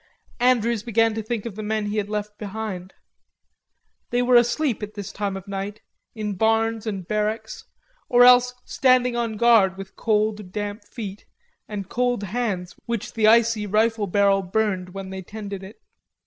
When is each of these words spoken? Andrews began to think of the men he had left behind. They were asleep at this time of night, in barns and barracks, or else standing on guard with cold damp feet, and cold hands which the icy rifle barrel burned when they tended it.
Andrews 0.39 0.81
began 0.81 1.13
to 1.13 1.21
think 1.21 1.45
of 1.45 1.53
the 1.55 1.61
men 1.61 1.85
he 1.85 1.97
had 1.97 2.09
left 2.09 2.39
behind. 2.39 2.95
They 4.09 4.23
were 4.23 4.33
asleep 4.35 4.81
at 4.81 4.95
this 4.95 5.11
time 5.11 5.37
of 5.37 5.47
night, 5.47 5.81
in 6.15 6.37
barns 6.37 6.87
and 6.87 7.07
barracks, 7.07 7.65
or 8.09 8.23
else 8.23 8.55
standing 8.65 9.15
on 9.15 9.37
guard 9.37 9.77
with 9.77 9.95
cold 9.95 10.51
damp 10.51 10.81
feet, 10.85 11.27
and 11.67 11.87
cold 11.87 12.23
hands 12.23 12.73
which 12.87 13.13
the 13.13 13.27
icy 13.27 13.67
rifle 13.67 14.07
barrel 14.07 14.41
burned 14.41 14.89
when 14.95 15.11
they 15.11 15.21
tended 15.21 15.61
it. 15.63 15.75